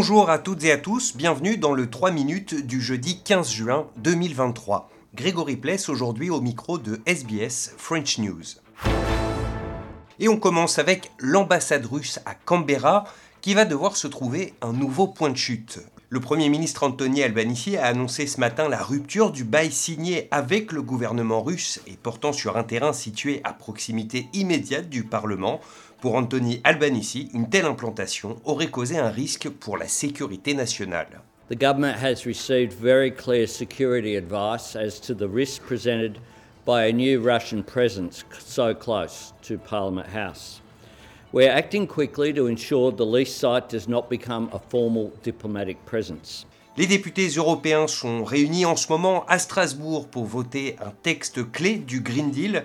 [0.00, 3.88] Bonjour à toutes et à tous, bienvenue dans le 3 minutes du jeudi 15 juin
[3.96, 4.92] 2023.
[5.16, 8.44] Grégory Pless aujourd'hui au micro de SBS French News.
[10.20, 13.06] Et on commence avec l'ambassade russe à Canberra
[13.40, 15.80] qui va devoir se trouver un nouveau point de chute.
[16.10, 20.72] Le Premier ministre Anthony Albanese a annoncé ce matin la rupture du bail signé avec
[20.72, 25.60] le gouvernement russe et portant sur un terrain situé à proximité immédiate du Parlement.
[26.00, 31.20] Pour Anthony Albanese, une telle implantation aurait causé un risque pour la sécurité nationale.
[31.50, 36.20] The government has received very clear security advice as to the risk presented
[36.64, 40.62] by a new Russian presence so close to Parliament House.
[41.30, 46.46] We're acting quickly to ensure the lease site does not become a formal diplomatic presence.
[46.78, 51.74] Les députés européens sont réunis en ce moment à Strasbourg pour voter un texte clé
[51.74, 52.64] du Green Deal,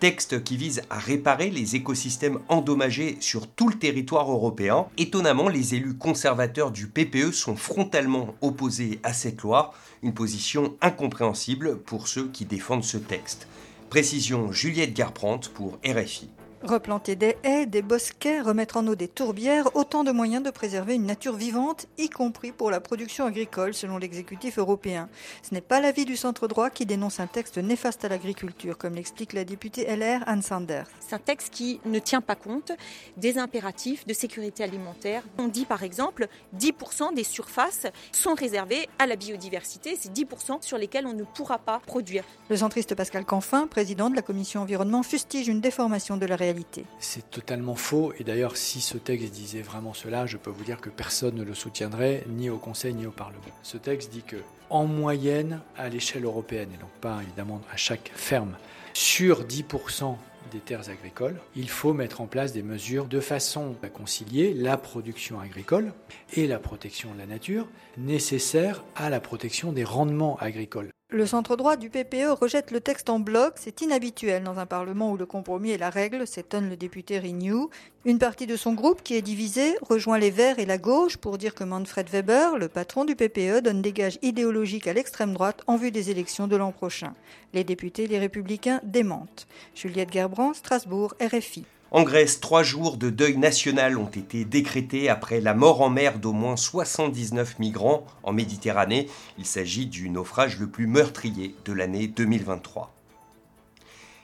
[0.00, 4.86] texte qui vise à réparer les écosystèmes endommagés sur tout le territoire européen.
[4.98, 11.78] Étonnamment, les élus conservateurs du PPE sont frontalement opposés à cette loi, une position incompréhensible
[11.78, 13.46] pour ceux qui défendent ce texte.
[13.88, 16.28] Précision Juliette Garprante pour RFI.
[16.62, 20.94] Replanter des haies, des bosquets, remettre en eau des tourbières, autant de moyens de préserver
[20.94, 25.08] une nature vivante, y compris pour la production agricole, selon l'exécutif européen.
[25.42, 28.94] Ce n'est pas l'avis du centre droit qui dénonce un texte néfaste à l'agriculture, comme
[28.94, 30.86] l'explique la députée LR Anne Sanders.
[31.00, 32.72] C'est un texte qui ne tient pas compte
[33.16, 35.22] des impératifs de sécurité alimentaire.
[35.38, 40.76] On dit par exemple 10% des surfaces sont réservées à la biodiversité, c'est 10% sur
[40.76, 42.22] lesquels on ne pourra pas produire.
[42.50, 46.49] Le centriste Pascal Canfin, président de la commission environnement, fustige une déformation de la réalité
[46.98, 48.12] c'est totalement faux.
[48.18, 51.42] Et d'ailleurs, si ce texte disait vraiment cela, je peux vous dire que personne ne
[51.42, 53.40] le soutiendrait, ni au Conseil ni au Parlement.
[53.62, 54.36] Ce texte dit que,
[54.68, 58.56] en moyenne, à l'échelle européenne, et donc pas évidemment à chaque ferme,
[58.92, 60.16] sur 10%
[60.52, 64.76] des terres agricoles, il faut mettre en place des mesures de façon à concilier la
[64.76, 65.92] production agricole
[66.34, 70.90] et la protection de la nature nécessaires à la protection des rendements agricoles.
[71.12, 73.54] Le centre droit du PPE rejette le texte en bloc.
[73.56, 77.68] C'est inhabituel dans un Parlement où le compromis est la règle, s'étonne le député Renew.
[78.04, 81.36] Une partie de son groupe, qui est divisée, rejoint les Verts et la gauche pour
[81.36, 85.62] dire que Manfred Weber, le patron du PPE, donne des gages idéologiques à l'extrême droite
[85.66, 87.12] en vue des élections de l'an prochain.
[87.54, 89.48] Les députés, les républicains, démentent.
[89.74, 91.64] Juliette Gerbrand, Strasbourg, RFI.
[91.92, 96.20] En Grèce, trois jours de deuil national ont été décrétés après la mort en mer
[96.20, 99.08] d'au moins 79 migrants en Méditerranée.
[99.38, 102.94] Il s'agit du naufrage le plus meurtrier de l'année 2023.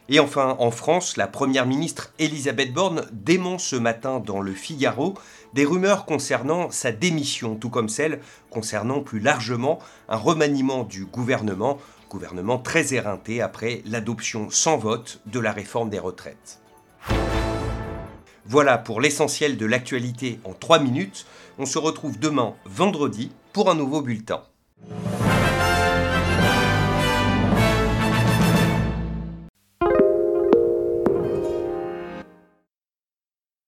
[0.08, 5.14] Et enfin, en France, la première ministre Elisabeth Borne dément ce matin dans le Figaro
[5.52, 11.78] des rumeurs concernant sa démission, tout comme celle concernant plus largement un remaniement du gouvernement,
[12.10, 16.60] gouvernement très éreinté après l'adoption sans vote de la réforme des retraites.
[18.48, 21.26] Voilà pour l'essentiel de l'actualité en 3 minutes.
[21.58, 24.44] On se retrouve demain, vendredi, pour un nouveau bulletin.